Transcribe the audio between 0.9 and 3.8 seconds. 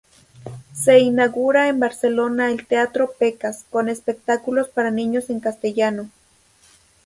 inaugura en Barcelona el teatro "Pecas",